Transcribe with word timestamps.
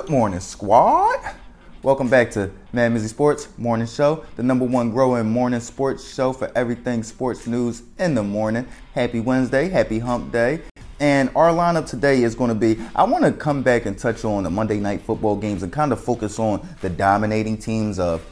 Good 0.00 0.08
morning, 0.08 0.40
squad. 0.40 1.20
Welcome 1.82 2.08
back 2.08 2.30
to 2.30 2.50
Mad 2.72 2.90
Mizzy 2.92 3.08
Sports 3.10 3.48
Morning 3.58 3.86
Show, 3.86 4.24
the 4.36 4.42
number 4.42 4.64
one 4.64 4.90
growing 4.92 5.28
morning 5.28 5.60
sports 5.60 6.14
show 6.14 6.32
for 6.32 6.50
everything 6.54 7.02
sports 7.02 7.46
news 7.46 7.82
in 7.98 8.14
the 8.14 8.22
morning. 8.22 8.66
Happy 8.94 9.20
Wednesday, 9.20 9.68
happy 9.68 9.98
hump 9.98 10.32
day. 10.32 10.62
And 11.00 11.28
our 11.36 11.50
lineup 11.50 11.86
today 11.86 12.22
is 12.22 12.34
going 12.34 12.48
to 12.48 12.54
be 12.54 12.80
I 12.96 13.04
want 13.04 13.24
to 13.26 13.32
come 13.32 13.62
back 13.62 13.84
and 13.84 13.98
touch 13.98 14.24
on 14.24 14.44
the 14.44 14.50
Monday 14.50 14.80
night 14.80 15.02
football 15.02 15.36
games 15.36 15.62
and 15.62 15.70
kind 15.70 15.92
of 15.92 16.02
focus 16.02 16.38
on 16.38 16.66
the 16.80 16.88
dominating 16.88 17.58
teams 17.58 17.98
of 17.98 18.24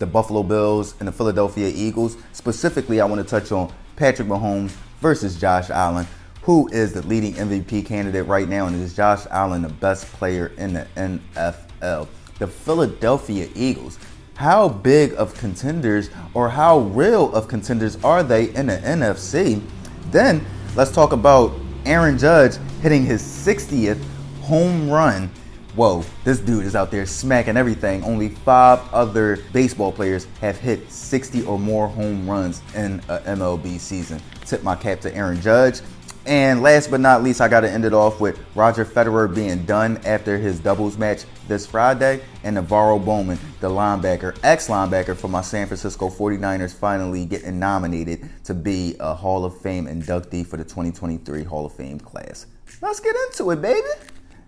the 0.00 0.06
Buffalo 0.06 0.42
Bills 0.42 0.96
and 0.98 1.06
the 1.06 1.12
Philadelphia 1.12 1.70
Eagles. 1.72 2.16
Specifically, 2.32 3.00
I 3.00 3.04
want 3.04 3.20
to 3.20 3.28
touch 3.28 3.52
on 3.52 3.72
Patrick 3.94 4.26
Mahomes 4.26 4.70
versus 5.00 5.40
Josh 5.40 5.70
Allen 5.70 6.04
who 6.42 6.68
is 6.68 6.92
the 6.92 7.02
leading 7.06 7.34
MVP 7.34 7.86
candidate 7.86 8.26
right 8.26 8.48
now, 8.48 8.66
and 8.66 8.74
is 8.76 8.94
Josh 8.94 9.26
Allen 9.30 9.62
the 9.62 9.68
best 9.68 10.06
player 10.06 10.52
in 10.58 10.72
the 10.72 10.86
NFL? 10.96 12.08
The 12.38 12.46
Philadelphia 12.46 13.48
Eagles. 13.54 13.98
How 14.34 14.68
big 14.68 15.14
of 15.14 15.34
contenders 15.34 16.10
or 16.34 16.48
how 16.48 16.80
real 16.80 17.32
of 17.32 17.46
contenders 17.46 18.02
are 18.02 18.24
they 18.24 18.46
in 18.54 18.66
the 18.66 18.78
NFC? 18.78 19.62
Then 20.10 20.44
let's 20.74 20.90
talk 20.90 21.12
about 21.12 21.52
Aaron 21.84 22.18
Judge 22.18 22.56
hitting 22.80 23.04
his 23.04 23.22
60th 23.22 24.02
home 24.40 24.90
run. 24.90 25.30
Whoa, 25.76 26.04
this 26.24 26.40
dude 26.40 26.66
is 26.66 26.74
out 26.74 26.90
there 26.90 27.06
smacking 27.06 27.56
everything. 27.56 28.02
Only 28.04 28.30
five 28.30 28.80
other 28.92 29.38
baseball 29.52 29.92
players 29.92 30.26
have 30.40 30.58
hit 30.58 30.90
60 30.90 31.44
or 31.44 31.58
more 31.58 31.88
home 31.88 32.28
runs 32.28 32.62
in 32.74 33.00
a 33.08 33.20
MLB 33.20 33.78
season. 33.78 34.20
Tip 34.44 34.62
my 34.64 34.74
cap 34.74 35.00
to 35.02 35.14
Aaron 35.14 35.40
Judge. 35.40 35.80
And 36.24 36.62
last 36.62 36.90
but 36.90 37.00
not 37.00 37.24
least, 37.24 37.40
I 37.40 37.48
got 37.48 37.62
to 37.62 37.70
end 37.70 37.84
it 37.84 37.92
off 37.92 38.20
with 38.20 38.38
Roger 38.54 38.84
Federer 38.84 39.32
being 39.32 39.64
done 39.64 39.98
after 40.04 40.38
his 40.38 40.60
doubles 40.60 40.96
match 40.96 41.24
this 41.48 41.66
Friday, 41.66 42.20
and 42.44 42.54
Navarro 42.54 42.98
Bowman, 42.98 43.38
the 43.60 43.68
linebacker, 43.68 44.38
ex 44.44 44.68
linebacker 44.68 45.16
for 45.16 45.26
my 45.26 45.40
San 45.40 45.66
Francisco 45.66 46.08
49ers, 46.08 46.72
finally 46.72 47.26
getting 47.26 47.58
nominated 47.58 48.28
to 48.44 48.54
be 48.54 48.94
a 49.00 49.14
Hall 49.14 49.44
of 49.44 49.60
Fame 49.60 49.86
inductee 49.86 50.46
for 50.46 50.56
the 50.56 50.64
2023 50.64 51.42
Hall 51.42 51.66
of 51.66 51.74
Fame 51.74 51.98
class. 51.98 52.46
Let's 52.80 53.00
get 53.00 53.16
into 53.28 53.50
it, 53.50 53.60
baby. 53.60 53.88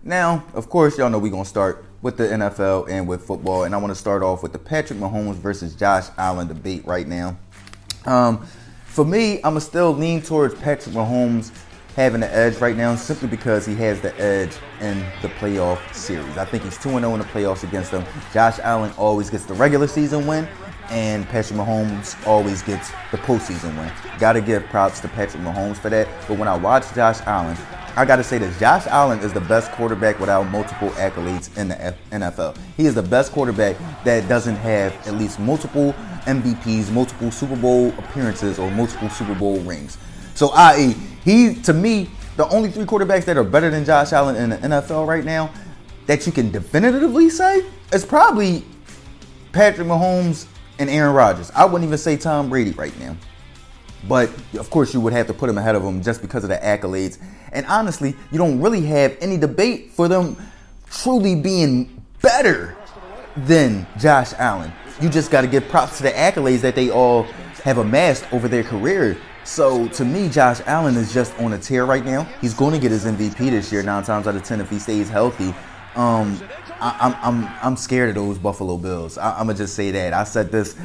Now, 0.03 0.45
of 0.53 0.69
course, 0.69 0.97
y'all 0.97 1.09
know 1.09 1.19
we're 1.19 1.31
going 1.31 1.43
to 1.43 1.49
start 1.49 1.83
with 2.01 2.15
the 2.15 2.25
NFL 2.25 2.89
and 2.89 3.07
with 3.07 3.25
football, 3.25 3.63
and 3.63 3.75
I 3.75 3.79
want 3.79 3.91
to 3.91 3.99
start 3.99 4.23
off 4.23 4.43
with 4.43 4.53
the 4.53 4.59
Patrick 4.59 4.99
Mahomes 4.99 5.35
versus 5.35 5.75
Josh 5.75 6.05
Allen 6.17 6.47
debate 6.47 6.85
right 6.85 7.07
now. 7.07 7.37
Um, 8.05 8.45
for 8.85 9.03
me, 9.03 9.37
I'm 9.37 9.41
going 9.41 9.55
to 9.55 9.61
still 9.61 9.91
lean 9.91 10.21
towards 10.21 10.55
Patrick 10.55 10.95
Mahomes 10.95 11.51
having 11.95 12.19
the 12.19 12.35
edge 12.35 12.57
right 12.57 12.75
now 12.75 12.93
simply 12.95 13.27
because 13.29 13.65
he 13.65 13.73
has 13.75 14.01
the 14.01 14.13
edge 14.19 14.51
in 14.81 14.99
the 15.21 15.29
playoff 15.29 15.93
series. 15.93 16.37
I 16.37 16.43
think 16.43 16.63
he's 16.63 16.77
2 16.77 16.89
0 16.89 17.13
in 17.13 17.19
the 17.19 17.25
playoffs 17.25 17.63
against 17.63 17.91
them. 17.91 18.05
Josh 18.33 18.59
Allen 18.59 18.91
always 18.97 19.29
gets 19.29 19.45
the 19.45 19.53
regular 19.53 19.87
season 19.87 20.27
win, 20.27 20.45
and 20.89 21.25
Patrick 21.27 21.57
Mahomes 21.57 22.15
always 22.27 22.61
gets 22.61 22.91
the 23.11 23.17
postseason 23.17 23.77
win. 23.77 23.91
Gotta 24.19 24.41
give 24.41 24.65
props 24.65 24.99
to 25.01 25.07
Patrick 25.07 25.41
Mahomes 25.41 25.77
for 25.77 25.89
that. 25.89 26.07
But 26.27 26.37
when 26.37 26.49
I 26.49 26.57
watch 26.57 26.93
Josh 26.93 27.21
Allen, 27.21 27.57
I 27.95 28.03
gotta 28.03 28.25
say 28.25 28.39
this 28.39 28.59
Josh 28.59 28.85
Allen 28.87 29.19
is 29.19 29.31
the 29.31 29.39
best 29.39 29.71
quarterback 29.71 30.19
without 30.19 30.43
multiple 30.49 30.89
accolades 30.91 31.57
in 31.57 31.69
the 31.69 31.95
NFL. 32.11 32.57
He 32.75 32.87
is 32.87 32.95
the 32.95 33.03
best 33.03 33.31
quarterback 33.31 33.77
that 34.03 34.27
doesn't 34.27 34.57
have 34.57 34.93
at 35.07 35.13
least 35.13 35.39
multiple 35.39 35.95
MVPs, 36.25 36.91
multiple 36.91 37.31
Super 37.31 37.55
Bowl 37.55 37.93
appearances, 37.97 38.59
or 38.59 38.69
multiple 38.71 39.09
Super 39.09 39.35
Bowl 39.35 39.59
rings. 39.61 39.97
So, 40.35 40.49
i.e., 40.49 40.95
he 41.23 41.55
to 41.63 41.73
me, 41.73 42.09
the 42.37 42.47
only 42.49 42.69
three 42.69 42.85
quarterbacks 42.85 43.25
that 43.25 43.37
are 43.37 43.43
better 43.43 43.69
than 43.69 43.85
Josh 43.85 44.13
Allen 44.13 44.35
in 44.35 44.49
the 44.51 44.57
NFL 44.57 45.07
right 45.07 45.25
now 45.25 45.51
that 46.05 46.25
you 46.25 46.31
can 46.31 46.51
definitively 46.51 47.29
say 47.29 47.65
is 47.93 48.05
probably 48.05 48.63
Patrick 49.53 49.87
Mahomes 49.87 50.45
and 50.77 50.89
Aaron 50.89 51.15
Rodgers. 51.15 51.51
I 51.55 51.65
wouldn't 51.65 51.85
even 51.85 51.97
say 51.97 52.17
Tom 52.17 52.49
Brady 52.49 52.71
right 52.71 52.97
now. 52.99 53.15
But 54.07 54.29
of 54.59 54.69
course, 54.69 54.93
you 54.93 55.01
would 55.01 55.13
have 55.13 55.27
to 55.27 55.33
put 55.33 55.49
him 55.49 55.57
ahead 55.57 55.75
of 55.75 55.83
him 55.83 56.03
just 56.03 56.21
because 56.21 56.43
of 56.43 56.49
the 56.49 56.57
accolades. 56.57 57.17
And 57.51 57.65
honestly, 57.67 58.15
you 58.31 58.37
don't 58.37 58.61
really 58.61 58.81
have 58.81 59.17
any 59.19 59.37
debate 59.37 59.91
for 59.91 60.07
them 60.07 60.37
truly 60.91 61.35
being 61.35 62.05
better 62.21 62.75
than 63.37 63.87
Josh 63.97 64.33
Allen. 64.37 64.71
You 65.01 65.09
just 65.09 65.31
got 65.31 65.41
to 65.41 65.47
give 65.47 65.67
props 65.69 65.97
to 65.97 66.03
the 66.03 66.11
accolades 66.11 66.61
that 66.61 66.75
they 66.75 66.89
all 66.89 67.23
have 67.63 67.77
amassed 67.77 68.31
over 68.31 68.47
their 68.47 68.63
career. 68.63 69.17
So 69.45 69.87
to 69.89 70.03
me, 70.03 70.27
Josh 70.27 70.59
Allen 70.65 70.95
is 70.97 71.13
just 71.13 71.37
on 71.39 71.53
a 71.53 71.59
tear 71.59 71.85
right 71.85 72.03
now. 72.03 72.23
He's 72.41 72.53
going 72.53 72.73
to 72.73 72.79
get 72.79 72.91
his 72.91 73.05
MVP 73.05 73.37
this 73.51 73.71
year, 73.71 73.83
nine 73.83 74.03
times 74.03 74.27
out 74.27 74.35
of 74.35 74.43
ten, 74.43 74.59
if 74.59 74.69
he 74.69 74.79
stays 74.79 75.07
healthy. 75.07 75.53
Um, 75.95 76.41
I, 76.81 77.07
am 77.07 77.45
I'm 77.45 77.57
I'm 77.61 77.77
scared 77.77 78.09
of 78.09 78.15
those 78.15 78.37
Buffalo 78.37 78.77
Bills. 78.77 79.17
I, 79.17 79.39
am 79.39 79.47
gonna 79.47 79.57
just 79.57 79.75
say 79.75 79.91
that. 79.91 80.13
I 80.13 80.23
said 80.23 80.51
this 80.51 80.75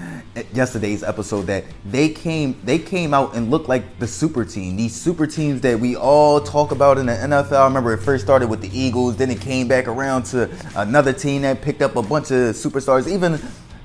yesterday's 0.52 1.02
episode 1.02 1.42
that 1.42 1.64
they 1.84 2.08
came 2.10 2.60
they 2.64 2.78
came 2.78 3.12
out 3.12 3.34
and 3.34 3.50
looked 3.50 3.68
like 3.68 3.98
the 3.98 4.06
super 4.06 4.44
team. 4.44 4.76
These 4.76 4.94
super 4.94 5.26
teams 5.26 5.60
that 5.62 5.80
we 5.80 5.96
all 5.96 6.40
talk 6.40 6.70
about 6.70 6.98
in 6.98 7.06
the 7.06 7.12
NFL. 7.12 7.52
I 7.52 7.64
remember 7.64 7.92
it 7.92 7.98
first 7.98 8.24
started 8.24 8.48
with 8.48 8.60
the 8.60 8.78
Eagles, 8.78 9.16
then 9.16 9.30
it 9.30 9.40
came 9.40 9.66
back 9.66 9.88
around 9.88 10.24
to 10.26 10.48
another 10.76 11.12
team 11.12 11.42
that 11.42 11.60
picked 11.60 11.82
up 11.82 11.96
a 11.96 12.02
bunch 12.02 12.30
of 12.30 12.54
superstars. 12.54 13.08
Even 13.10 13.40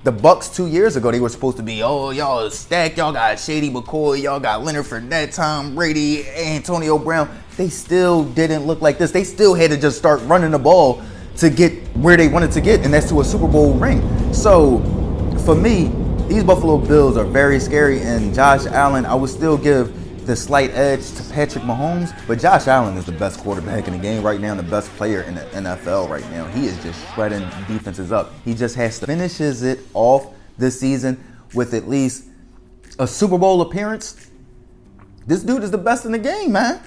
the 0.06 0.12
Bucks 0.12 0.50
two 0.50 0.68
years 0.68 0.96
ago, 0.96 1.10
they 1.10 1.20
were 1.20 1.30
supposed 1.30 1.58
to 1.58 1.64
be, 1.64 1.82
oh, 1.82 2.12
y'all 2.12 2.48
stack, 2.52 2.96
Y'all 2.96 3.12
got 3.12 3.40
Shady 3.40 3.72
McCoy. 3.72 4.22
Y'all 4.22 4.40
got 4.40 4.64
Leonard 4.64 4.86
Fournette, 4.86 5.34
Tom 5.34 5.74
Brady, 5.74 6.30
Antonio 6.30 7.00
Brown. 7.00 7.28
They 7.58 7.70
still 7.70 8.24
didn't 8.24 8.68
look 8.68 8.82
like 8.82 9.00
this. 9.00 9.12
They 9.12 9.24
still 9.24 9.56
had 9.56 9.72
to 9.72 9.78
just 9.78 9.98
start 9.98 10.22
running 10.26 10.52
the 10.52 10.60
ball 10.60 11.02
to 11.38 11.50
get 11.50 11.74
where 11.98 12.18
they 12.18 12.28
wanted 12.28 12.52
to 12.52 12.62
get, 12.62 12.86
and 12.86 12.94
that's 12.94 13.10
to 13.10 13.20
a 13.22 13.26
Super 13.26 13.48
Bowl 13.48 13.74
ring. 13.74 14.32
So 14.32 14.78
for 15.44 15.56
me, 15.56 15.92
these 16.28 16.44
Buffalo 16.44 16.78
Bills 16.78 17.18
are 17.18 17.26
very 17.26 17.60
scary, 17.60 18.00
and 18.02 18.32
Josh 18.32 18.68
Allen, 18.68 19.08
I 19.08 19.16
would 19.16 19.32
still 19.32 19.58
give 19.58 19.92
the 20.26 20.36
slight 20.36 20.72
edge 20.72 21.12
to 21.12 21.24
Patrick 21.34 21.64
Mahomes, 21.64 22.14
but 22.28 22.40
Josh 22.40 22.68
Allen 22.68 22.98
is 22.98 23.06
the 23.06 23.12
best 23.12 23.40
quarterback 23.40 23.88
in 23.88 23.94
the 23.94 24.00
game 24.00 24.24
right 24.24 24.40
now 24.40 24.52
and 24.52 24.60
the 24.60 24.64
best 24.64 24.90
player 24.96 25.22
in 25.22 25.36
the 25.36 25.42
NFL 25.42 26.10
right 26.10 26.28
now. 26.32 26.46
He 26.48 26.66
is 26.66 26.82
just 26.84 27.00
shredding 27.14 27.48
defenses 27.68 28.12
up. 28.12 28.32
He 28.44 28.54
just 28.54 28.76
has 28.76 29.00
to 29.00 29.06
finishes 29.06 29.64
it 29.64 29.80
off 29.94 30.34
this 30.58 30.80
season 30.80 31.24
with 31.54 31.74
at 31.74 31.88
least 31.88 32.26
a 33.00 33.08
Super 33.08 33.38
Bowl 33.38 33.62
appearance. 33.62 34.30
This 35.28 35.44
dude 35.44 35.64
is 35.64 35.72
the 35.72 35.78
best 35.78 36.06
in 36.06 36.12
the 36.12 36.20
game, 36.20 36.52
man. 36.52 36.82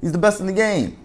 He's 0.00 0.12
the 0.12 0.18
best 0.18 0.40
in 0.40 0.46
the 0.46 0.52
game 0.52 0.96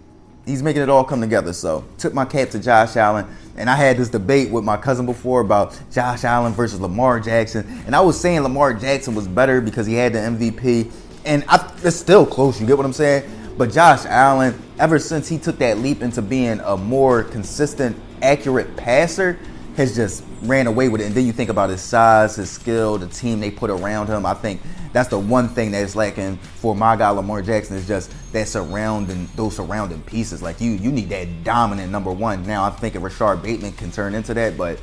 he's 0.46 0.62
making 0.62 0.82
it 0.82 0.88
all 0.88 1.04
come 1.04 1.20
together. 1.20 1.52
So 1.52 1.84
took 1.98 2.14
my 2.14 2.24
cap 2.24 2.50
to 2.50 2.58
Josh 2.58 2.96
Allen, 2.96 3.26
and 3.56 3.68
I 3.70 3.76
had 3.76 3.96
this 3.96 4.08
debate 4.08 4.50
with 4.50 4.64
my 4.64 4.76
cousin 4.76 5.06
before 5.06 5.40
about 5.40 5.78
Josh 5.92 6.24
Allen 6.24 6.52
versus 6.52 6.80
Lamar 6.80 7.20
Jackson, 7.20 7.66
and 7.86 7.94
I 7.94 8.00
was 8.00 8.20
saying 8.20 8.40
Lamar 8.40 8.74
Jackson 8.74 9.14
was 9.14 9.28
better 9.28 9.60
because 9.60 9.86
he 9.86 9.94
had 9.94 10.12
the 10.12 10.18
MVP, 10.18 10.90
and 11.24 11.44
I, 11.48 11.72
it's 11.82 11.96
still 11.96 12.26
close. 12.26 12.60
You 12.60 12.66
get 12.66 12.76
what 12.76 12.86
I'm 12.86 12.92
saying? 12.92 13.30
But 13.56 13.72
Josh 13.72 14.04
Allen, 14.06 14.60
ever 14.78 14.98
since 14.98 15.28
he 15.28 15.38
took 15.38 15.58
that 15.58 15.78
leap 15.78 16.02
into 16.02 16.20
being 16.22 16.60
a 16.60 16.76
more 16.76 17.22
consistent, 17.22 17.96
accurate 18.20 18.76
passer, 18.76 19.38
has 19.76 19.94
just 19.94 20.24
ran 20.42 20.66
away 20.66 20.88
with 20.88 21.00
it. 21.00 21.04
And 21.04 21.14
then 21.14 21.26
you 21.26 21.32
think 21.32 21.50
about 21.50 21.70
his 21.70 21.80
size, 21.80 22.36
his 22.36 22.50
skill, 22.50 22.98
the 22.98 23.06
team 23.06 23.40
they 23.40 23.50
put 23.50 23.70
around 23.70 24.08
him. 24.08 24.26
I 24.26 24.34
think 24.34 24.60
that's 24.92 25.08
the 25.08 25.18
one 25.18 25.48
thing 25.48 25.72
that's 25.72 25.96
lacking 25.96 26.36
for 26.36 26.74
my 26.74 26.96
guy 26.96 27.10
Lamar 27.10 27.42
Jackson 27.42 27.76
is 27.76 27.86
just 27.86 28.12
that 28.32 28.46
surrounding 28.46 29.28
those 29.36 29.56
surrounding 29.56 30.02
pieces. 30.02 30.42
Like 30.42 30.60
you, 30.60 30.72
you 30.72 30.92
need 30.92 31.08
that 31.08 31.44
dominant 31.44 31.90
number 31.90 32.12
one. 32.12 32.46
Now 32.46 32.64
I 32.64 32.70
think 32.70 32.94
Rashod 32.94 33.42
Bateman 33.42 33.72
can 33.72 33.90
turn 33.90 34.14
into 34.14 34.34
that, 34.34 34.56
but 34.56 34.80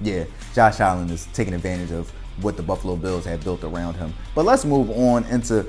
yeah, 0.00 0.24
Josh 0.54 0.80
Allen 0.80 1.10
is 1.10 1.26
taking 1.32 1.54
advantage 1.54 1.90
of 1.90 2.12
what 2.42 2.56
the 2.56 2.62
Buffalo 2.62 2.96
Bills 2.96 3.24
have 3.24 3.42
built 3.44 3.64
around 3.64 3.94
him. 3.94 4.14
But 4.34 4.44
let's 4.44 4.64
move 4.64 4.90
on 4.90 5.24
into 5.24 5.66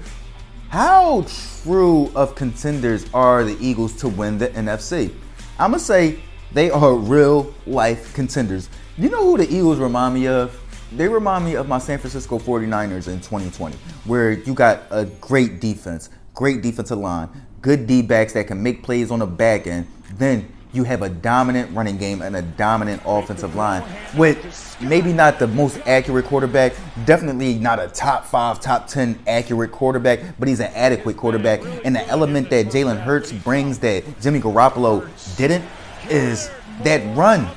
how 0.69 1.25
true 1.63 2.11
of 2.15 2.35
contenders 2.35 3.05
are 3.13 3.43
the 3.43 3.57
Eagles 3.59 3.95
to 3.97 4.07
win 4.07 4.37
the 4.37 4.49
NFC. 4.49 5.11
I'm 5.57 5.71
gonna 5.71 5.79
say 5.79 6.19
they 6.51 6.69
are 6.69 6.93
real 6.93 7.53
life 7.65 8.13
contenders. 8.13 8.69
You 8.97 9.09
know 9.09 9.23
who 9.23 9.37
the 9.37 9.51
Eagles 9.53 9.79
remind 9.79 10.13
me 10.13 10.27
of? 10.27 10.59
They 10.95 11.07
remind 11.07 11.45
me 11.45 11.55
of 11.55 11.67
my 11.67 11.77
San 11.77 11.99
Francisco 11.99 12.39
49ers 12.39 13.07
in 13.07 13.19
2020, 13.19 13.75
where 14.05 14.31
you 14.31 14.53
got 14.53 14.83
a 14.89 15.05
great 15.05 15.59
defense, 15.61 16.09
great 16.33 16.61
defensive 16.61 16.97
line, 16.97 17.29
good 17.61 17.85
D 17.85 18.01
backs 18.01 18.33
that 18.33 18.47
can 18.47 18.61
make 18.61 18.83
plays 18.83 19.11
on 19.11 19.19
the 19.19 19.27
back 19.27 19.67
end. 19.67 19.87
Then 20.15 20.51
you 20.71 20.83
have 20.83 21.01
a 21.01 21.09
dominant 21.09 21.75
running 21.75 21.97
game 21.97 22.21
and 22.21 22.35
a 22.35 22.41
dominant 22.41 23.01
offensive 23.05 23.55
line 23.55 23.83
with 24.15 24.77
maybe 24.81 25.11
not 25.11 25.39
the 25.39 25.47
most 25.47 25.79
accurate 25.85 26.25
quarterback, 26.25 26.73
definitely 27.05 27.55
not 27.55 27.79
a 27.79 27.87
top 27.87 28.25
five, 28.25 28.59
top 28.59 28.87
10 28.87 29.19
accurate 29.27 29.71
quarterback, 29.71 30.19
but 30.37 30.47
he's 30.47 30.59
an 30.59 30.71
adequate 30.75 31.17
quarterback. 31.17 31.61
And 31.83 31.95
the 31.95 32.07
element 32.07 32.49
that 32.51 32.67
Jalen 32.67 33.01
Hurts 33.01 33.31
brings 33.31 33.79
that 33.79 34.03
Jimmy 34.21 34.39
Garoppolo 34.39 35.07
didn't 35.37 35.65
is 36.09 36.51
that 36.83 37.15
run 37.17 37.47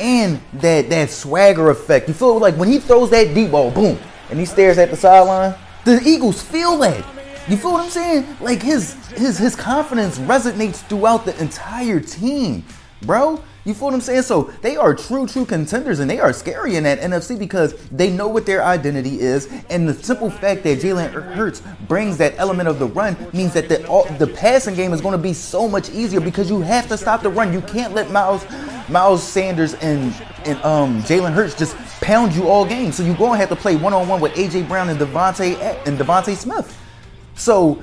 and 0.00 0.40
that 0.54 0.90
that 0.90 1.10
swagger 1.10 1.70
effect. 1.70 2.08
You 2.08 2.14
feel 2.14 2.38
like 2.38 2.56
when 2.56 2.68
he 2.68 2.78
throws 2.78 3.10
that 3.10 3.34
deep 3.34 3.50
ball, 3.50 3.70
boom, 3.70 3.98
and 4.30 4.38
he 4.38 4.44
stares 4.44 4.78
at 4.78 4.90
the 4.90 4.96
sideline, 4.96 5.54
the 5.84 6.00
Eagles 6.04 6.42
feel 6.42 6.76
that. 6.78 7.04
You 7.48 7.56
feel 7.56 7.72
what 7.72 7.84
I'm 7.84 7.90
saying? 7.90 8.26
Like 8.40 8.60
his 8.60 8.94
his 9.10 9.38
his 9.38 9.54
confidence 9.54 10.18
resonates 10.18 10.84
throughout 10.88 11.24
the 11.24 11.40
entire 11.40 12.00
team, 12.00 12.64
bro. 13.02 13.40
You 13.64 13.72
feel 13.72 13.86
what 13.86 13.94
I'm 13.94 14.00
saying? 14.00 14.22
So 14.22 14.44
they 14.62 14.76
are 14.76 14.94
true, 14.96 15.28
true 15.28 15.44
contenders, 15.44 16.00
and 16.00 16.10
they 16.10 16.18
are 16.18 16.32
scary 16.32 16.74
in 16.74 16.82
that 16.84 16.98
NFC 17.00 17.38
because 17.38 17.74
they 17.90 18.10
know 18.10 18.26
what 18.26 18.46
their 18.46 18.64
identity 18.64 19.20
is, 19.20 19.48
and 19.70 19.88
the 19.88 19.94
simple 19.94 20.28
fact 20.28 20.64
that 20.64 20.80
Jalen 20.80 21.12
Hurts 21.34 21.62
brings 21.86 22.16
that 22.18 22.34
element 22.36 22.68
of 22.68 22.80
the 22.80 22.86
run 22.86 23.16
means 23.32 23.54
that 23.54 23.68
the 23.68 23.86
all, 23.86 24.06
the 24.18 24.26
passing 24.26 24.74
game 24.74 24.92
is 24.92 25.00
going 25.00 25.16
to 25.16 25.22
be 25.22 25.32
so 25.32 25.68
much 25.68 25.88
easier 25.90 26.20
because 26.20 26.50
you 26.50 26.60
have 26.62 26.88
to 26.88 26.98
stop 26.98 27.22
the 27.22 27.30
run. 27.30 27.52
You 27.52 27.60
can't 27.60 27.94
let 27.94 28.10
Miles 28.10 28.44
Miles 28.88 29.22
Sanders 29.22 29.74
and 29.74 30.12
and 30.46 30.58
um, 30.64 31.00
Jalen 31.02 31.32
Hurts 31.32 31.54
just 31.56 31.76
pound 32.00 32.34
you 32.34 32.48
all 32.48 32.66
game. 32.66 32.90
So 32.90 33.04
you're 33.04 33.16
going 33.16 33.32
to 33.32 33.38
have 33.38 33.50
to 33.50 33.56
play 33.56 33.76
one 33.76 33.92
on 33.92 34.08
one 34.08 34.20
with 34.20 34.32
AJ 34.34 34.66
Brown 34.66 34.88
and 34.88 34.98
DeVonta 34.98 35.86
and 35.86 35.96
DeVonta 35.96 36.34
Smith. 36.34 36.76
So 37.36 37.82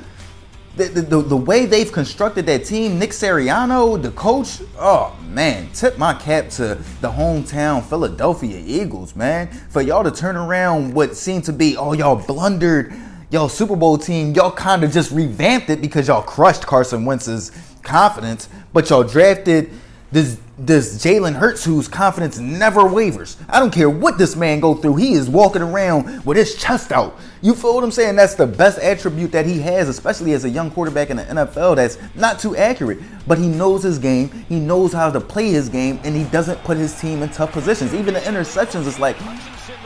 the, 0.76 0.86
the, 0.86 1.22
the, 1.22 1.38
way 1.38 1.68
they've 1.68 1.92
constructed 1.92 2.48
that 2.48 2.66
team, 2.66 2.98
Nick 2.98 3.12
Sirianni, 3.12 4.02
the 4.02 4.10
coach, 4.12 4.60
oh 4.80 5.16
man, 5.30 5.70
tip 5.72 6.00
my 6.00 6.16
cap 6.16 6.50
to 6.50 6.76
the 7.02 7.12
hometown 7.12 7.84
Philadelphia 7.84 8.60
Eagles, 8.66 9.16
man, 9.16 9.48
for 9.70 9.84
y'all 9.84 10.04
to 10.04 10.10
turn 10.10 10.36
around 10.36 10.92
what 10.94 11.16
seemed 11.16 11.44
to 11.44 11.54
be, 11.54 11.78
oh, 11.78 11.94
y'all 11.94 12.16
blundered, 12.16 12.92
y'all 13.30 13.50
Super 13.50 13.76
Bowl 13.76 14.00
team, 14.00 14.34
y'all 14.34 14.52
kind 14.52 14.84
of 14.84 14.92
just 14.92 15.12
revamped 15.12 15.70
it 15.70 15.80
because 15.80 16.08
y'all 16.08 16.24
crushed 16.24 16.66
Carson 16.66 17.06
Wentz's 17.06 17.52
confidence, 17.84 18.50
but 18.74 18.90
y'all 18.90 19.04
drafted 19.04 19.70
this 20.14 20.40
this 20.60 21.04
Jalen 21.04 21.34
Hurts 21.34 21.66
whose 21.66 21.88
confidence 21.88 22.38
never 22.38 22.86
wavers. 22.86 23.38
I 23.50 23.60
don't 23.60 23.74
care 23.74 23.90
what 23.90 24.20
this 24.20 24.36
man 24.36 24.60
go 24.60 24.76
through. 24.76 24.98
He 24.98 25.14
is 25.14 25.28
walking 25.28 25.64
around 25.64 26.24
with 26.24 26.38
his 26.38 26.56
chest 26.56 26.92
out. 26.92 27.20
You 27.42 27.56
feel 27.56 27.74
what 27.74 27.84
I'm 27.84 27.92
saying? 27.92 28.16
That's 28.16 28.36
the 28.36 28.46
best 28.46 28.78
attribute 28.78 29.32
that 29.32 29.48
he 29.48 29.60
has, 29.62 29.90
especially 29.90 30.34
as 30.34 30.46
a 30.46 30.50
young 30.50 30.70
quarterback 30.70 31.10
in 31.10 31.18
the 31.18 31.24
NFL 31.24 31.78
that's 31.78 31.98
not 32.14 32.38
too 32.38 32.56
accurate, 32.56 33.00
but 33.26 33.40
he 33.40 33.48
knows 33.48 33.82
his 33.82 33.98
game. 33.98 34.30
He 34.48 34.60
knows 34.60 34.94
how 34.94 35.10
to 35.10 35.20
play 35.20 35.50
his 35.50 35.70
game 35.70 36.00
and 36.04 36.16
he 36.16 36.26
doesn't 36.26 36.64
put 36.64 36.78
his 36.78 36.98
team 37.02 37.24
in 37.24 37.30
tough 37.30 37.52
positions. 37.52 37.96
Even 37.96 38.14
the 38.14 38.20
interceptions 38.20 38.86
it's 38.86 39.00
like 39.00 39.18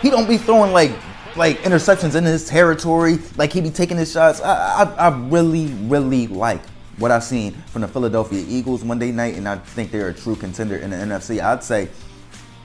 he 0.02 0.10
don't 0.10 0.28
be 0.28 0.38
throwing 0.38 0.74
like 0.74 0.92
like 1.38 1.60
interceptions 1.60 2.16
in 2.16 2.26
his 2.26 2.46
territory, 2.46 3.20
like 3.38 3.54
he 3.54 3.62
be 3.62 3.70
taking 3.70 3.96
his 3.96 4.12
shots. 4.12 4.42
I, 4.42 4.84
I, 4.84 5.08
I 5.08 5.28
really, 5.30 5.68
really 5.88 6.28
like 6.28 6.62
what 6.98 7.12
I've 7.12 7.24
seen 7.24 7.54
from 7.68 7.82
the 7.84 7.88
Philadelphia 7.88 8.44
Eagles 8.48 8.84
Monday 8.84 9.12
night, 9.12 9.36
and 9.36 9.48
I 9.48 9.58
think 9.58 9.92
they're 9.92 10.10
a 10.10 10.14
true 10.14 10.36
contender 10.36 10.78
in 10.78 10.90
the 10.90 10.98
NFC. 10.98 11.40
I'd 11.42 11.64
say 11.64 11.90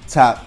top, 0.08 0.44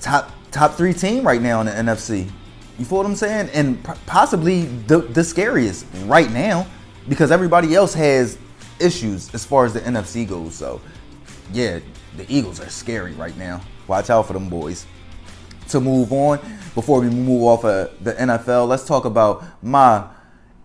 top, 0.00 0.32
top 0.50 0.74
three 0.74 0.92
team 0.92 1.24
right 1.24 1.40
now 1.40 1.60
in 1.60 1.66
the 1.66 1.72
NFC. 1.72 2.30
You 2.78 2.84
feel 2.84 2.98
what 2.98 3.06
I'm 3.06 3.16
saying? 3.16 3.50
And 3.52 3.82
possibly 4.06 4.62
the, 4.62 4.98
the 4.98 5.24
scariest 5.24 5.86
right 6.04 6.30
now 6.30 6.66
because 7.08 7.30
everybody 7.30 7.74
else 7.74 7.94
has 7.94 8.38
issues 8.80 9.32
as 9.34 9.44
far 9.44 9.64
as 9.64 9.74
the 9.74 9.80
NFC 9.80 10.28
goes. 10.28 10.54
So, 10.54 10.80
yeah, 11.52 11.80
the 12.16 12.26
Eagles 12.28 12.60
are 12.60 12.68
scary 12.68 13.12
right 13.14 13.36
now. 13.36 13.60
Watch 13.86 14.10
out 14.10 14.26
for 14.26 14.32
them 14.32 14.48
boys. 14.48 14.86
To 15.70 15.80
move 15.80 16.12
on, 16.12 16.38
before 16.74 17.00
we 17.00 17.10
move 17.10 17.42
off 17.42 17.64
of 17.64 18.02
the 18.02 18.14
NFL, 18.14 18.68
let's 18.68 18.84
talk 18.84 19.04
about 19.04 19.44
my 19.62 20.06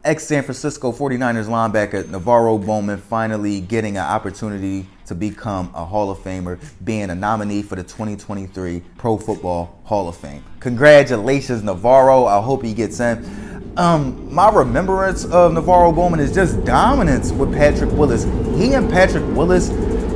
ex 0.05 0.25
San 0.25 0.44
Francisco 0.44 0.91
49ers 0.91 1.45
linebacker 1.45 2.07
Navarro 2.09 2.57
Bowman 2.57 2.97
finally 2.97 3.61
getting 3.61 3.95
an 3.95 4.03
opportunity 4.03 4.85
to 5.05 5.15
become 5.15 5.71
a 5.73 5.85
Hall 5.85 6.11
of 6.11 6.17
Famer, 6.19 6.59
being 6.83 7.09
a 7.09 7.15
nominee 7.15 7.61
for 7.61 7.75
the 7.75 7.83
2023 7.83 8.81
Pro 8.97 9.17
Football 9.17 9.79
Hall 9.85 10.09
of 10.09 10.17
Fame. 10.17 10.44
Congratulations, 10.59 11.63
Navarro. 11.63 12.25
I 12.25 12.41
hope 12.41 12.63
he 12.63 12.73
gets 12.73 13.00
in. 13.00 13.73
Um, 13.77 14.33
my 14.33 14.51
remembrance 14.51 15.25
of 15.25 15.53
Navarro 15.53 15.91
Bowman 15.91 16.19
is 16.19 16.33
just 16.33 16.63
dominance 16.65 17.31
with 17.31 17.53
Patrick 17.53 17.91
Willis. 17.91 18.25
He 18.57 18.73
and 18.73 18.89
Patrick 18.89 19.23
Willis 19.35 19.69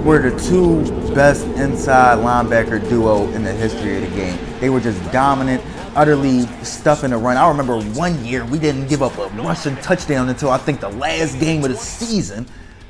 were 0.04 0.30
the 0.30 0.38
two 0.50 0.84
best 1.18 1.48
inside 1.58 2.20
linebacker 2.20 2.80
duo 2.90 3.28
in 3.32 3.44
the 3.44 3.52
history 3.52 3.96
of 3.96 4.08
the 4.08 4.16
game. 4.16 4.38
They 4.60 4.70
were 4.70 4.80
just 4.80 5.02
dominant 5.12 5.64
utterly 5.96 6.42
stuffing 6.64 7.10
the 7.10 7.18
run. 7.18 7.38
I 7.38 7.48
remember 7.48 7.82
one 8.00 8.24
year 8.24 8.46
we 8.46 8.60
didn't 8.60 8.88
give 8.88 9.02
up 9.02 9.18
a 9.18 9.26
rushing 9.30 9.76
touchdown 9.78 10.30
until 10.30 10.52
I 10.52 10.60
think 10.60 10.80
the 10.80 10.90
last 10.90 11.40
game 11.40 11.64
of 11.64 11.72
the 11.72 11.76
season. 11.76 12.46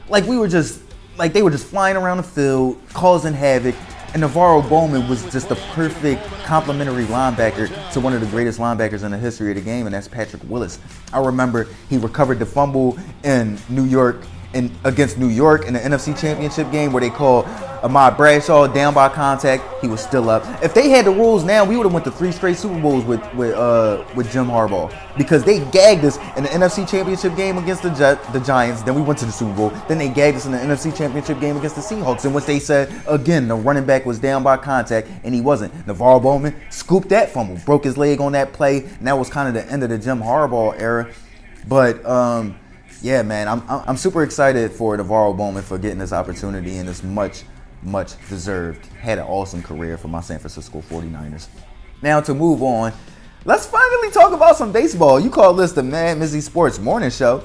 Like 0.09 0.25
we 0.25 0.37
were 0.37 0.49
just 0.49 0.81
like 1.17 1.31
they 1.31 1.41
were 1.41 1.51
just 1.51 1.67
flying 1.67 1.95
around 1.95 2.17
the 2.17 2.23
field, 2.23 2.81
causing 2.89 3.31
havoc. 3.31 3.75
And 4.11 4.19
Navarro 4.19 4.61
Bowman 4.61 5.07
was 5.07 5.23
just 5.31 5.47
the 5.47 5.55
perfect 5.73 6.21
complementary 6.43 7.05
linebacker 7.05 7.93
to 7.93 8.01
one 8.01 8.11
of 8.11 8.19
the 8.19 8.27
greatest 8.27 8.59
linebackers 8.59 9.05
in 9.05 9.11
the 9.11 9.17
history 9.17 9.51
of 9.51 9.55
the 9.55 9.61
game, 9.61 9.85
and 9.85 9.95
that's 9.95 10.09
Patrick 10.09 10.41
Willis. 10.49 10.79
I 11.13 11.19
remember 11.19 11.69
he 11.89 11.97
recovered 11.97 12.39
the 12.39 12.45
fumble 12.45 12.99
in 13.23 13.57
New 13.69 13.85
York 13.85 14.17
in 14.53 14.71
against 14.83 15.17
New 15.17 15.29
York 15.29 15.65
in 15.65 15.73
the 15.73 15.79
NFC 15.79 16.19
Championship 16.19 16.69
game 16.71 16.91
where 16.91 17.01
they 17.01 17.09
called 17.09 17.45
Ahmad 17.83 18.17
Bradshaw 18.17 18.67
down 18.67 18.93
by 18.93 19.09
contact. 19.09 19.63
He 19.81 19.87
was 19.87 20.01
still 20.01 20.29
up. 20.29 20.43
If 20.63 20.73
they 20.73 20.89
had 20.89 21.05
the 21.05 21.11
rules 21.11 21.43
now, 21.43 21.63
we 21.63 21.77
would 21.77 21.85
have 21.85 21.93
went 21.93 22.05
to 22.05 22.11
three 22.11 22.31
straight 22.31 22.57
Super 22.57 22.79
Bowls 22.79 23.05
with 23.05 23.21
with 23.35 23.55
uh, 23.55 24.03
with 24.15 24.31
Jim 24.31 24.47
Harbaugh 24.47 24.93
because 25.17 25.43
they 25.43 25.59
gagged 25.71 26.03
us 26.05 26.17
in 26.35 26.43
the 26.43 26.49
NFC 26.49 26.87
Championship 26.87 27.35
game 27.35 27.57
against 27.57 27.83
the 27.83 28.19
the 28.33 28.39
Giants. 28.39 28.81
Then 28.81 28.95
we 28.95 29.01
went 29.01 29.19
to 29.19 29.25
the 29.25 29.31
Super 29.31 29.53
Bowl. 29.53 29.69
Then 29.87 29.97
they 29.97 30.09
gagged 30.09 30.37
us 30.37 30.45
in 30.45 30.51
the 30.51 30.57
NFC 30.57 30.95
Championship 30.95 31.39
game 31.39 31.57
against 31.57 31.75
the 31.75 31.81
Seahawks. 31.81 32.25
And 32.25 32.33
what 32.33 32.45
they 32.45 32.59
said 32.59 32.93
again, 33.07 33.47
the 33.47 33.55
running 33.55 33.85
back 33.85 34.05
was 34.05 34.19
down 34.19 34.43
by 34.43 34.57
contact 34.57 35.07
and 35.23 35.33
he 35.33 35.41
wasn't. 35.41 35.87
Navarro 35.87 36.19
Bowman 36.19 36.55
scooped 36.69 37.09
that 37.09 37.29
fumble, 37.29 37.57
broke 37.65 37.83
his 37.83 37.97
leg 37.97 38.21
on 38.21 38.31
that 38.33 38.53
play, 38.53 38.83
and 38.83 39.07
that 39.07 39.17
was 39.17 39.29
kind 39.29 39.47
of 39.47 39.53
the 39.53 39.71
end 39.71 39.83
of 39.83 39.89
the 39.89 39.97
Jim 39.97 40.19
Harbaugh 40.19 40.79
era. 40.79 41.11
But 41.67 42.05
um, 42.05 42.57
yeah, 43.01 43.21
man, 43.21 43.47
I'm 43.47 43.63
I'm 43.67 43.97
super 43.97 44.23
excited 44.23 44.71
for 44.71 44.97
Navarro 44.97 45.33
Bowman 45.33 45.63
for 45.63 45.77
getting 45.77 45.99
this 45.99 46.13
opportunity 46.13 46.77
and 46.77 46.87
this 46.87 47.03
much 47.03 47.43
much 47.87 48.13
deserved. 48.29 48.85
Had 48.87 49.17
an 49.17 49.25
awesome 49.25 49.63
career 49.63 49.97
for 49.97 50.07
my 50.07 50.21
San 50.21 50.39
Francisco 50.39 50.81
49ers. 50.81 51.47
Now 52.01 52.21
to 52.21 52.33
move 52.33 52.61
on, 52.61 52.93
let's 53.45 53.65
finally 53.65 54.11
talk 54.11 54.33
about 54.33 54.57
some 54.57 54.71
baseball. 54.71 55.19
You 55.19 55.29
call 55.29 55.53
this 55.53 55.71
the 55.71 55.83
Mad 55.83 56.17
Mizzy 56.17 56.41
Sports 56.41 56.79
Morning 56.79 57.09
Show. 57.09 57.43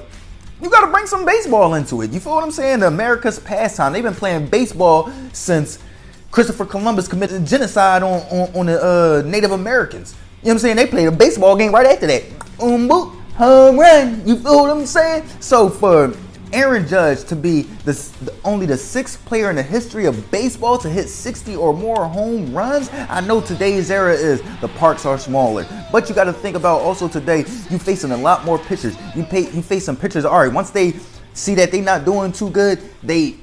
You 0.61 0.69
got 0.69 0.85
to 0.85 0.91
bring 0.91 1.07
some 1.07 1.25
baseball 1.25 1.73
into 1.73 2.01
it. 2.03 2.11
You 2.11 2.19
feel 2.19 2.35
what 2.35 2.43
I'm 2.43 2.51
saying? 2.51 2.83
America's 2.83 3.39
pastime. 3.39 3.93
They've 3.93 4.03
been 4.03 4.13
playing 4.13 4.47
baseball 4.47 5.11
since 5.33 5.79
Christopher 6.31 6.65
Columbus 6.65 7.07
committed 7.07 7.45
genocide 7.45 8.03
on, 8.03 8.21
on, 8.23 8.55
on 8.55 8.65
the 8.67 8.81
uh, 8.81 9.23
Native 9.25 9.51
Americans. 9.51 10.13
You 10.13 10.17
know 10.17 10.49
what 10.49 10.51
I'm 10.53 10.59
saying? 10.59 10.75
They 10.77 10.87
played 10.87 11.07
a 11.07 11.11
baseball 11.11 11.55
game 11.55 11.73
right 11.73 11.85
after 11.85 12.07
that. 12.07 12.23
Um, 12.61 12.87
boop, 12.87 13.15
home 13.33 13.79
run. 13.79 14.27
You 14.27 14.37
feel 14.37 14.61
what 14.61 14.71
I'm 14.71 14.85
saying? 14.85 15.27
So 15.39 15.69
for 15.69 16.13
Aaron 16.53 16.87
Judge 16.87 17.23
to 17.25 17.35
be 17.35 17.63
the, 17.83 17.93
the, 18.21 18.33
only 18.43 18.67
the 18.67 18.77
sixth 18.77 19.23
player 19.25 19.49
in 19.49 19.55
the 19.55 19.63
history 19.63 20.05
of 20.05 20.29
baseball 20.29 20.77
to 20.77 20.87
hit 20.87 21.09
60 21.09 21.55
or 21.55 21.73
more 21.73 22.07
home 22.07 22.53
runs. 22.53 22.89
I 22.93 23.21
know 23.21 23.41
today's 23.41 23.89
era 23.89 24.13
is 24.13 24.41
the 24.61 24.67
parks 24.67 25.05
are 25.05 25.17
smaller, 25.17 25.65
but 25.91 26.07
you 26.07 26.15
got 26.15 26.25
to 26.25 26.33
think 26.33 26.55
about 26.55 26.81
also 26.81 27.07
today 27.07 27.39
you 27.39 27.79
facing 27.79 28.11
a 28.11 28.17
lot 28.17 28.45
more 28.45 28.59
pitchers. 28.59 28.95
You 29.15 29.23
pay 29.23 29.49
you 29.51 29.63
face 29.63 29.85
some 29.85 29.97
pitchers. 29.97 30.25
All 30.25 30.39
right, 30.39 30.53
once 30.53 30.69
they 30.69 30.93
see 31.33 31.55
that 31.55 31.71
they 31.71 31.81
not 31.81 32.05
doing 32.05 32.31
too 32.31 32.51
good, 32.51 32.79
they 33.01 33.35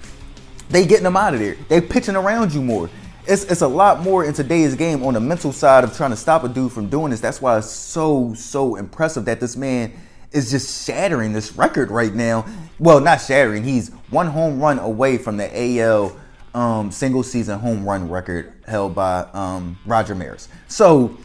they 0.68 0.86
getting 0.86 1.04
them 1.04 1.16
out 1.16 1.34
of 1.34 1.40
there. 1.40 1.56
They 1.68 1.80
pitching 1.80 2.14
around 2.14 2.54
you 2.54 2.62
more. 2.62 2.88
It's, 3.26 3.44
it's 3.44 3.60
a 3.60 3.68
lot 3.68 4.00
more 4.00 4.24
in 4.24 4.32
today's 4.32 4.74
game 4.76 5.02
on 5.04 5.14
the 5.14 5.20
mental 5.20 5.52
side 5.52 5.84
of 5.84 5.96
trying 5.96 6.10
to 6.10 6.16
stop 6.16 6.44
a 6.44 6.48
dude 6.48 6.72
from 6.72 6.88
doing 6.88 7.10
this. 7.10 7.20
That's 7.20 7.42
why 7.42 7.58
it's 7.58 7.68
so 7.68 8.34
so 8.34 8.76
impressive 8.76 9.24
that 9.24 9.40
this 9.40 9.56
man 9.56 9.92
is 10.32 10.50
just 10.50 10.86
shattering 10.86 11.32
this 11.32 11.56
record 11.56 11.90
right 11.90 12.14
now. 12.14 12.46
Well, 12.78 13.00
not 13.00 13.20
shattering. 13.20 13.64
He's 13.64 13.90
one 14.10 14.26
home 14.26 14.60
run 14.60 14.78
away 14.78 15.18
from 15.18 15.36
the 15.36 15.80
AL 15.80 16.16
um, 16.54 16.90
single 16.90 17.22
season 17.22 17.58
home 17.58 17.84
run 17.84 18.08
record 18.08 18.52
held 18.66 18.94
by 18.94 19.26
um, 19.32 19.78
Roger 19.86 20.14
Maris. 20.14 20.48
So, 20.68 21.16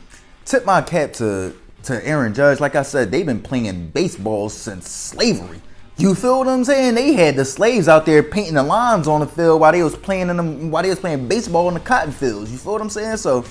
tip 0.46 0.66
my 0.66 0.82
cap 0.82 1.14
to 1.14 1.56
to 1.84 2.06
Aaron 2.08 2.34
Judge. 2.34 2.60
Like 2.60 2.76
I 2.76 2.82
said, 2.82 3.12
they've 3.12 3.26
been 3.26 3.42
playing 3.42 3.90
baseball 3.90 4.50
since 4.50 4.90
slavery. 4.90 5.62
You 5.98 6.14
feel 6.14 6.40
what 6.40 6.48
I'm 6.48 6.66
saying? 6.66 6.96
They 6.96 7.14
had 7.14 7.38
the 7.38 7.46
slaves 7.46 7.88
out 7.88 8.06
there 8.06 8.22
painting 8.22 8.56
the 8.56 8.64
lines 8.64 9.08
on 9.08 9.22
the 9.22 9.28
field 9.28 9.62
while 9.62 9.72
they 9.72 9.82
was 9.82 9.96
playing 9.96 10.30
in 10.30 10.36
them 10.36 10.70
while 10.70 10.84
they 10.84 10.90
was 10.90 11.00
playing 11.00 11.28
baseball 11.28 11.70
in 11.70 11.76
the 11.76 11.80
cotton 11.80 12.12
fields. 12.12 12.52
You 12.52 12.58
feel 12.58 12.74
what 12.74 12.82
I'm 12.82 12.90
saying? 12.90 13.18
So 13.18 13.46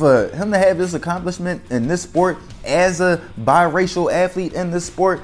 for 0.00 0.28
him 0.28 0.50
to 0.50 0.58
have 0.58 0.78
this 0.78 0.94
accomplishment 0.94 1.62
in 1.70 1.86
this 1.86 2.02
sport 2.02 2.38
as 2.64 3.00
a 3.00 3.22
biracial 3.38 4.12
athlete 4.12 4.54
in 4.54 4.70
this 4.70 4.86
sport, 4.86 5.20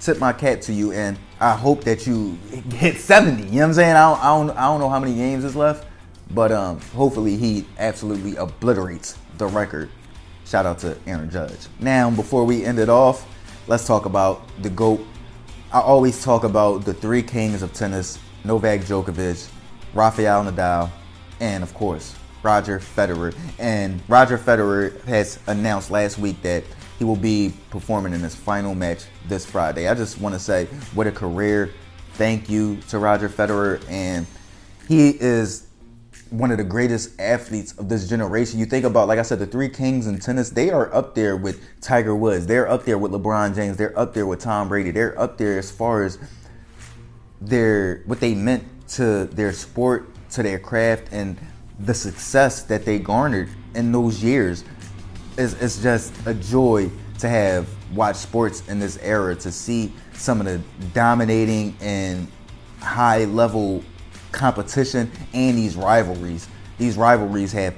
tip 0.00 0.18
my 0.18 0.32
cap 0.32 0.60
to 0.62 0.72
you. 0.72 0.92
And 0.92 1.18
I 1.40 1.54
hope 1.54 1.84
that 1.84 2.06
you 2.06 2.38
hit 2.72 2.96
70. 2.96 3.42
You 3.42 3.48
know 3.48 3.56
what 3.56 3.64
I'm 3.64 3.74
saying? 3.74 3.96
I 3.96 4.10
don't, 4.10 4.20
I 4.20 4.24
don't, 4.24 4.50
I 4.58 4.62
don't 4.66 4.80
know 4.80 4.88
how 4.88 5.00
many 5.00 5.14
games 5.14 5.44
is 5.44 5.56
left, 5.56 5.86
but 6.30 6.52
um, 6.52 6.80
hopefully 6.92 7.36
he 7.36 7.66
absolutely 7.78 8.36
obliterates 8.36 9.18
the 9.36 9.46
record. 9.46 9.90
Shout 10.46 10.64
out 10.64 10.78
to 10.78 10.96
Aaron 11.06 11.28
Judge. 11.28 11.66
Now, 11.80 12.08
before 12.08 12.44
we 12.44 12.64
end 12.64 12.78
it 12.78 12.88
off, 12.88 13.26
let's 13.66 13.86
talk 13.86 14.06
about 14.06 14.48
the 14.62 14.70
GOAT. 14.70 15.04
I 15.72 15.80
always 15.80 16.22
talk 16.24 16.44
about 16.44 16.84
the 16.84 16.94
three 16.94 17.22
kings 17.22 17.62
of 17.62 17.72
tennis 17.72 18.18
Novak 18.44 18.80
Djokovic, 18.80 19.50
Rafael 19.92 20.44
Nadal, 20.44 20.88
and 21.40 21.62
of 21.62 21.74
course, 21.74 22.14
Roger 22.42 22.78
Federer. 22.78 23.36
And 23.58 24.00
Roger 24.08 24.38
Federer 24.38 25.02
has 25.04 25.38
announced 25.46 25.90
last 25.90 26.18
week 26.18 26.40
that 26.42 26.64
he 26.98 27.04
will 27.04 27.16
be 27.16 27.52
performing 27.70 28.12
in 28.12 28.20
his 28.20 28.34
final 28.34 28.74
match 28.74 29.04
this 29.28 29.46
Friday. 29.46 29.88
I 29.88 29.94
just 29.94 30.20
want 30.20 30.34
to 30.34 30.38
say, 30.38 30.66
what 30.94 31.06
a 31.06 31.12
career. 31.12 31.72
Thank 32.14 32.48
you 32.50 32.76
to 32.88 32.98
Roger 32.98 33.28
Federer. 33.28 33.82
And 33.88 34.26
he 34.88 35.10
is 35.10 35.68
one 36.30 36.50
of 36.50 36.58
the 36.58 36.64
greatest 36.64 37.18
athletes 37.20 37.72
of 37.78 37.88
this 37.88 38.08
generation. 38.08 38.58
You 38.58 38.66
think 38.66 38.84
about, 38.84 39.08
like 39.08 39.18
I 39.18 39.22
said, 39.22 39.38
the 39.38 39.46
three 39.46 39.68
kings 39.68 40.06
in 40.06 40.18
tennis, 40.18 40.50
they 40.50 40.70
are 40.70 40.92
up 40.94 41.14
there 41.14 41.36
with 41.36 41.62
Tiger 41.80 42.14
Woods. 42.14 42.46
They're 42.46 42.68
up 42.68 42.84
there 42.84 42.98
with 42.98 43.12
LeBron 43.12 43.54
James. 43.54 43.76
They're 43.76 43.98
up 43.98 44.12
there 44.12 44.26
with 44.26 44.40
Tom 44.40 44.68
Brady. 44.68 44.90
They're 44.90 45.18
up 45.18 45.38
there 45.38 45.58
as 45.58 45.70
far 45.70 46.04
as 46.04 46.18
their 47.40 48.02
what 48.06 48.20
they 48.20 48.34
meant 48.34 48.64
to 48.88 49.24
their 49.26 49.52
sport, 49.52 50.08
to 50.30 50.42
their 50.42 50.58
craft, 50.58 51.08
and 51.12 51.38
the 51.80 51.94
success 51.94 52.62
that 52.62 52.84
they 52.84 52.98
garnered 52.98 53.48
in 53.74 53.92
those 53.92 54.22
years. 54.22 54.64
is 55.36 55.54
it's 55.54 55.80
just 55.80 56.12
a 56.26 56.34
joy 56.34 56.90
to 57.18 57.28
have 57.28 57.68
watched 57.94 58.18
sports 58.18 58.66
in 58.68 58.78
this 58.78 58.98
era 58.98 59.34
to 59.36 59.50
see 59.50 59.92
some 60.12 60.40
of 60.40 60.46
the 60.46 60.60
dominating 60.92 61.76
and 61.80 62.26
high 62.80 63.24
level 63.24 63.82
competition 64.32 65.10
and 65.32 65.56
these 65.56 65.76
rivalries. 65.76 66.48
These 66.78 66.96
rivalries 66.96 67.52
have 67.52 67.76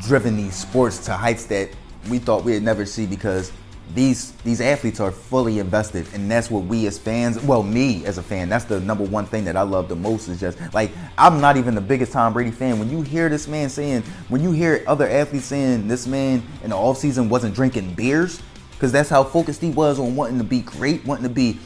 driven 0.00 0.36
these 0.36 0.54
sports 0.54 1.04
to 1.06 1.12
heights 1.12 1.46
that 1.46 1.70
we 2.08 2.18
thought 2.18 2.44
we'd 2.44 2.62
never 2.62 2.86
see 2.86 3.06
because 3.06 3.52
these 3.94 4.32
these 4.44 4.60
athletes 4.60 5.00
are 5.00 5.10
fully 5.10 5.58
invested 5.58 6.06
and 6.14 6.30
that's 6.30 6.50
what 6.50 6.64
we 6.64 6.86
as 6.86 6.98
fans 6.98 7.38
well 7.42 7.62
me 7.62 8.04
as 8.06 8.16
a 8.16 8.22
fan 8.22 8.48
that's 8.48 8.64
the 8.64 8.80
number 8.80 9.04
one 9.04 9.26
thing 9.26 9.44
that 9.44 9.54
i 9.54 9.60
love 9.60 9.88
the 9.88 9.96
most 9.96 10.28
is 10.28 10.40
just 10.40 10.58
like 10.72 10.90
i'm 11.18 11.40
not 11.40 11.58
even 11.58 11.74
the 11.74 11.80
biggest 11.80 12.12
tom 12.12 12.32
brady 12.32 12.50
fan 12.50 12.78
when 12.78 12.90
you 12.90 13.02
hear 13.02 13.28
this 13.28 13.46
man 13.46 13.68
saying 13.68 14.02
when 14.28 14.42
you 14.42 14.50
hear 14.50 14.82
other 14.86 15.08
athletes 15.08 15.46
saying 15.46 15.86
this 15.88 16.06
man 16.06 16.42
in 16.62 16.70
the 16.70 16.76
offseason 16.76 17.28
wasn't 17.28 17.54
drinking 17.54 17.92
beers 17.94 18.40
because 18.72 18.92
that's 18.92 19.10
how 19.10 19.22
focused 19.22 19.60
he 19.60 19.70
was 19.70 19.98
on 19.98 20.16
wanting 20.16 20.38
to 20.38 20.44
be 20.44 20.60
great 20.60 21.04
wanting 21.04 21.24
to 21.24 21.28
be 21.28 21.58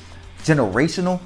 generational 0.42 1.20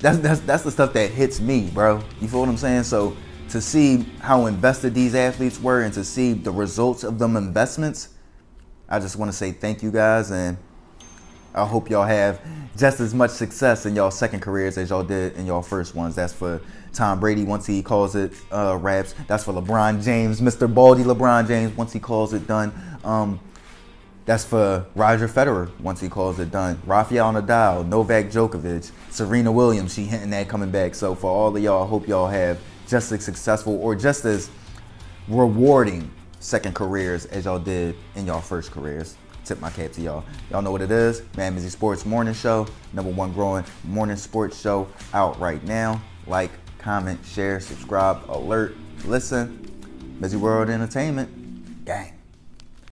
that's 0.00 0.18
that's 0.18 0.40
that's 0.40 0.62
the 0.62 0.70
stuff 0.70 0.92
that 0.94 1.10
hits 1.10 1.40
me, 1.40 1.70
bro. 1.72 2.02
You 2.20 2.28
feel 2.28 2.40
what 2.40 2.48
I'm 2.48 2.56
saying? 2.56 2.84
So 2.84 3.16
to 3.50 3.60
see 3.60 4.06
how 4.20 4.46
invested 4.46 4.94
these 4.94 5.14
athletes 5.14 5.60
were 5.60 5.82
and 5.82 5.92
to 5.94 6.04
see 6.04 6.32
the 6.32 6.50
results 6.50 7.04
of 7.04 7.18
them 7.18 7.36
investments, 7.36 8.08
I 8.90 8.98
just 8.98 9.16
want 9.16 9.30
to 9.30 9.36
say 9.36 9.52
thank 9.52 9.82
you 9.82 9.90
guys 9.90 10.30
and 10.30 10.56
I 11.54 11.64
hope 11.64 11.90
y'all 11.90 12.04
have 12.04 12.40
just 12.76 13.00
as 13.00 13.12
much 13.12 13.30
success 13.30 13.86
in 13.86 13.96
y'all 13.96 14.10
second 14.10 14.40
careers 14.40 14.78
as 14.78 14.90
y'all 14.90 15.02
did 15.02 15.36
in 15.36 15.46
y'all 15.46 15.62
first 15.62 15.94
ones. 15.94 16.14
That's 16.14 16.32
for 16.32 16.60
Tom 16.92 17.20
Brady 17.20 17.44
once 17.44 17.66
he 17.66 17.82
calls 17.82 18.14
it 18.14 18.32
uh, 18.52 18.76
raps. 18.80 19.14
That's 19.26 19.44
for 19.44 19.52
LeBron 19.52 20.04
James, 20.04 20.40
Mr. 20.40 20.72
Baldy 20.72 21.02
LeBron 21.02 21.46
James 21.46 21.76
once 21.76 21.92
he 21.92 21.98
calls 21.98 22.32
it 22.32 22.46
done. 22.46 22.72
Um, 23.04 23.40
that's 24.26 24.44
for 24.44 24.86
Roger 24.94 25.28
Federer 25.28 25.70
once 25.80 26.00
he 26.00 26.08
calls 26.08 26.38
it 26.38 26.50
done. 26.50 26.80
Rafael 26.86 27.32
Nadal, 27.32 27.86
Novak 27.86 28.26
Djokovic, 28.26 28.90
Serena 29.10 29.50
Williams, 29.50 29.94
she 29.94 30.04
hinting 30.04 30.32
at 30.34 30.48
coming 30.48 30.70
back. 30.70 30.94
So 30.94 31.14
for 31.14 31.30
all 31.30 31.56
of 31.56 31.62
y'all, 31.62 31.84
I 31.84 31.88
hope 31.88 32.06
y'all 32.06 32.28
have 32.28 32.60
just 32.86 33.10
as 33.10 33.24
successful 33.24 33.74
or 33.80 33.96
just 33.96 34.24
as 34.24 34.50
rewarding 35.26 36.10
second 36.40 36.74
careers 36.74 37.26
as 37.26 37.44
y'all 37.44 37.58
did 37.58 37.94
in 38.16 38.26
y'all 38.26 38.40
first 38.40 38.72
careers. 38.72 39.16
Tip 39.44 39.60
my 39.60 39.70
cap 39.70 39.92
to 39.92 40.00
y'all. 40.00 40.24
Y'all 40.50 40.62
know 40.62 40.72
what 40.72 40.82
it 40.82 40.90
is. 40.90 41.22
Mad 41.36 41.54
Mizzy 41.54 41.70
Sports 41.70 42.04
Morning 42.04 42.34
Show, 42.34 42.66
number 42.92 43.10
one 43.10 43.32
growing 43.32 43.64
morning 43.84 44.16
sports 44.16 44.60
show 44.60 44.88
out 45.14 45.38
right 45.40 45.62
now. 45.64 46.00
Like, 46.26 46.50
comment, 46.78 47.20
share, 47.24 47.60
subscribe, 47.60 48.22
alert, 48.28 48.76
listen. 49.04 49.66
Mizzy 50.20 50.36
World 50.36 50.68
Entertainment, 50.68 51.84
gang. 51.84 52.19